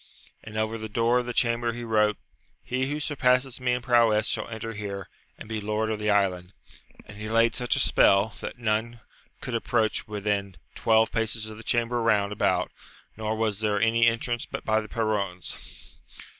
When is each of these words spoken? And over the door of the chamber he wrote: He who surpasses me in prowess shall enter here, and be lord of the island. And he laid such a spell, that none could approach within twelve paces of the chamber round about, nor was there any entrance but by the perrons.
And 0.43 0.57
over 0.57 0.79
the 0.79 0.89
door 0.89 1.19
of 1.19 1.27
the 1.27 1.31
chamber 1.31 1.73
he 1.73 1.83
wrote: 1.83 2.17
He 2.63 2.89
who 2.89 2.99
surpasses 2.99 3.59
me 3.59 3.73
in 3.73 3.83
prowess 3.83 4.25
shall 4.25 4.47
enter 4.47 4.73
here, 4.73 5.07
and 5.37 5.47
be 5.47 5.61
lord 5.61 5.91
of 5.91 5.99
the 5.99 6.09
island. 6.09 6.53
And 7.05 7.17
he 7.17 7.29
laid 7.29 7.55
such 7.55 7.75
a 7.75 7.79
spell, 7.79 8.33
that 8.41 8.57
none 8.57 8.99
could 9.41 9.53
approach 9.53 10.07
within 10.07 10.55
twelve 10.73 11.11
paces 11.11 11.45
of 11.45 11.57
the 11.57 11.63
chamber 11.63 12.01
round 12.01 12.31
about, 12.31 12.71
nor 13.15 13.35
was 13.35 13.59
there 13.59 13.79
any 13.79 14.07
entrance 14.07 14.47
but 14.47 14.65
by 14.65 14.81
the 14.81 14.89
perrons. 14.89 15.53